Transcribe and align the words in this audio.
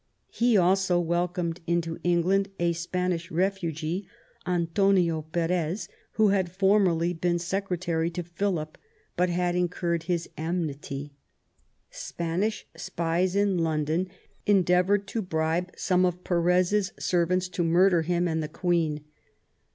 He 0.31 0.57
also 0.57 0.99
welcomed 0.99 1.59
into 1.67 1.99
England 2.03 2.49
a 2.59 2.73
Spanish 2.73 3.29
refugee, 3.29 4.07
Antonio 4.47 5.21
Perez, 5.21 5.89
who 6.13 6.29
had 6.29 6.49
formerly 6.51 7.13
been 7.13 7.37
secretary 7.37 8.09
to 8.09 8.23
Philip, 8.23 8.79
but 9.15 9.29
had 9.29 9.51
268 9.51 9.67
QUEEN 9.69 9.85
ELIZABETH. 9.85 10.07
incurred 10.07 10.09
his 10.09 10.29
enmity. 10.43 11.13
Spanish 11.91 12.65
spies 12.75 13.35
in 13.35 13.59
London 13.59 14.09
endeavoured 14.47 15.05
to 15.05 15.21
bribe 15.21 15.71
some 15.77 16.03
of 16.03 16.23
Perez's 16.23 16.93
servants 16.97 17.47
to 17.49 17.63
murder 17.63 18.01
him 18.01 18.27
and 18.27 18.41
the 18.41 18.47
Queen. 18.49 19.03